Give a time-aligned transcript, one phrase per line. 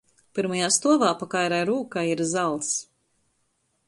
[0.37, 2.73] Pyrmajā stuovā pa kairai rūkai ir zals.